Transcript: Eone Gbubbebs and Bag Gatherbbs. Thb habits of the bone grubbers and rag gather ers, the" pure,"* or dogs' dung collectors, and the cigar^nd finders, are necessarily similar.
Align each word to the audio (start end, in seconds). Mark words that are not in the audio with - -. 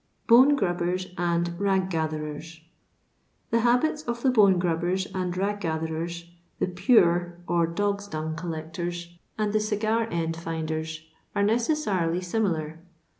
Eone 0.29 0.57
Gbubbebs 0.57 1.13
and 1.15 1.59
Bag 1.59 1.91
Gatherbbs. 1.91 2.61
Thb 3.53 3.59
habits 3.59 4.01
of 4.01 4.23
the 4.23 4.31
bone 4.31 4.57
grubbers 4.57 5.05
and 5.13 5.37
rag 5.37 5.59
gather 5.61 5.95
ers, 5.95 6.25
the" 6.57 6.65
pure,"* 6.81 7.37
or 7.47 7.67
dogs' 7.67 8.07
dung 8.07 8.35
collectors, 8.35 9.15
and 9.37 9.53
the 9.53 9.59
cigar^nd 9.59 10.35
finders, 10.37 11.01
are 11.35 11.43
necessarily 11.43 12.19
similar. 12.19 12.79